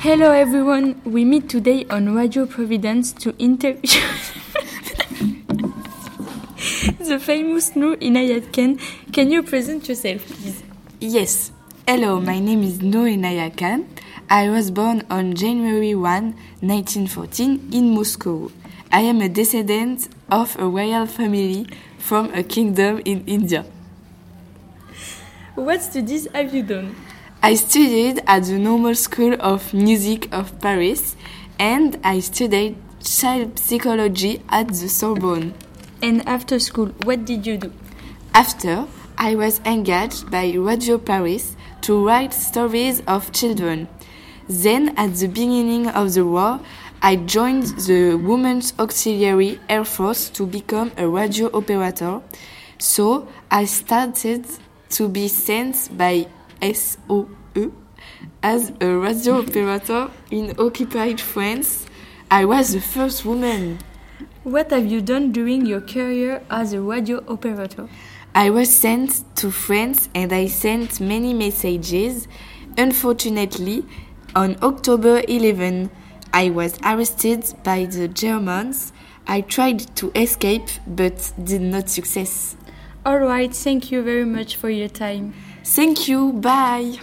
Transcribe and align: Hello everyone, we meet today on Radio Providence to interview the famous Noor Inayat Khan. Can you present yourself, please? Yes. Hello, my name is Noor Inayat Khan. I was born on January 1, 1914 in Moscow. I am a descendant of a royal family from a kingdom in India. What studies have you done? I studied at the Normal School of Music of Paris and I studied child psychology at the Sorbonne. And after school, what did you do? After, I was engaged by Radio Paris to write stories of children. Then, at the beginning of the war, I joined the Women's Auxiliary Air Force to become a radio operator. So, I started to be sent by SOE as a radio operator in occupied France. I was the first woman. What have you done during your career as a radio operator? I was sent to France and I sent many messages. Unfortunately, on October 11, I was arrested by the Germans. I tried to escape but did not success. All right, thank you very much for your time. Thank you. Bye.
Hello 0.00 0.32
everyone, 0.32 0.98
we 1.04 1.26
meet 1.26 1.50
today 1.50 1.84
on 1.90 2.14
Radio 2.16 2.46
Providence 2.46 3.12
to 3.12 3.36
interview 3.36 4.00
the 7.04 7.20
famous 7.20 7.76
Noor 7.76 7.96
Inayat 7.96 8.50
Khan. 8.50 8.78
Can 9.12 9.30
you 9.30 9.42
present 9.42 9.86
yourself, 9.90 10.24
please? 10.24 10.62
Yes. 11.00 11.52
Hello, 11.86 12.18
my 12.18 12.38
name 12.38 12.62
is 12.62 12.80
Noor 12.80 13.08
Inayat 13.08 13.58
Khan. 13.58 13.86
I 14.30 14.48
was 14.48 14.70
born 14.70 15.04
on 15.10 15.34
January 15.34 15.94
1, 15.94 16.00
1914 16.64 17.68
in 17.70 17.90
Moscow. 17.94 18.50
I 18.90 19.02
am 19.02 19.20
a 19.20 19.28
descendant 19.28 20.08
of 20.30 20.58
a 20.58 20.66
royal 20.66 21.04
family 21.04 21.66
from 21.98 22.32
a 22.32 22.42
kingdom 22.42 23.02
in 23.04 23.22
India. 23.26 23.66
What 25.56 25.82
studies 25.82 26.26
have 26.32 26.54
you 26.54 26.62
done? 26.62 26.96
I 27.42 27.54
studied 27.54 28.20
at 28.26 28.44
the 28.44 28.58
Normal 28.58 28.94
School 28.94 29.34
of 29.40 29.72
Music 29.72 30.28
of 30.30 30.60
Paris 30.60 31.16
and 31.58 31.98
I 32.04 32.20
studied 32.20 32.76
child 33.02 33.58
psychology 33.58 34.42
at 34.50 34.68
the 34.68 34.90
Sorbonne. 34.90 35.54
And 36.02 36.28
after 36.28 36.58
school, 36.58 36.88
what 37.04 37.24
did 37.24 37.46
you 37.46 37.56
do? 37.56 37.72
After, 38.34 38.86
I 39.16 39.36
was 39.36 39.58
engaged 39.64 40.30
by 40.30 40.52
Radio 40.52 40.98
Paris 40.98 41.56
to 41.80 42.06
write 42.06 42.34
stories 42.34 43.02
of 43.06 43.32
children. 43.32 43.88
Then, 44.46 44.90
at 44.98 45.14
the 45.14 45.28
beginning 45.28 45.88
of 45.88 46.12
the 46.12 46.26
war, 46.26 46.60
I 47.00 47.16
joined 47.16 47.68
the 47.86 48.16
Women's 48.16 48.74
Auxiliary 48.78 49.58
Air 49.66 49.86
Force 49.86 50.28
to 50.30 50.44
become 50.44 50.92
a 50.98 51.08
radio 51.08 51.50
operator. 51.56 52.20
So, 52.76 53.28
I 53.50 53.64
started 53.64 54.44
to 54.90 55.08
be 55.08 55.26
sent 55.28 55.96
by 55.96 56.26
SOE 57.54 57.72
as 58.42 58.72
a 58.80 58.96
radio 58.96 59.40
operator 59.40 60.10
in 60.30 60.54
occupied 60.58 61.20
France. 61.20 61.86
I 62.30 62.44
was 62.44 62.72
the 62.72 62.80
first 62.80 63.24
woman. 63.24 63.78
What 64.44 64.70
have 64.70 64.86
you 64.86 65.00
done 65.00 65.32
during 65.32 65.66
your 65.66 65.80
career 65.80 66.42
as 66.50 66.72
a 66.72 66.80
radio 66.80 67.22
operator? 67.28 67.88
I 68.34 68.50
was 68.50 68.72
sent 68.72 69.24
to 69.36 69.50
France 69.50 70.08
and 70.14 70.32
I 70.32 70.46
sent 70.46 71.00
many 71.00 71.34
messages. 71.34 72.28
Unfortunately, 72.78 73.84
on 74.34 74.56
October 74.62 75.22
11, 75.26 75.90
I 76.32 76.50
was 76.50 76.78
arrested 76.84 77.52
by 77.64 77.86
the 77.86 78.06
Germans. 78.08 78.92
I 79.26 79.40
tried 79.42 79.94
to 79.96 80.12
escape 80.14 80.68
but 80.86 81.32
did 81.42 81.60
not 81.60 81.90
success. 81.90 82.56
All 83.04 83.18
right, 83.18 83.52
thank 83.52 83.90
you 83.90 84.02
very 84.02 84.24
much 84.24 84.56
for 84.56 84.70
your 84.70 84.88
time. 84.88 85.34
Thank 85.64 86.08
you. 86.08 86.32
Bye. 86.32 86.98